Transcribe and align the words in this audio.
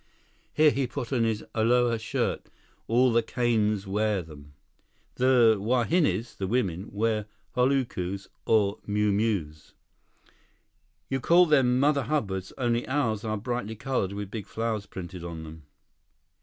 "Here, 0.51 0.87
put 0.87 1.13
on 1.13 1.21
this 1.21 1.43
aloha 1.53 1.97
shirt—all 1.97 3.11
the 3.11 3.21
kanes 3.21 3.85
wear 3.85 4.23
them. 4.23 4.53
The 5.17 5.57
wahines, 5.59 6.35
the 6.37 6.47
women, 6.47 6.89
wear 6.91 7.27
holukus 7.55 8.27
or 8.47 8.79
muumuus. 8.87 9.73
You 11.07 11.19
call 11.19 11.45
them 11.45 11.79
mother 11.79 12.01
hubbards, 12.05 12.51
only 12.57 12.87
ours 12.87 13.23
are 13.23 13.37
brightly 13.37 13.75
colored 13.75 14.13
with 14.13 14.31
big 14.31 14.47
flowers 14.47 14.87
printed 14.87 15.23
on 15.23 15.43
them." 15.43 15.67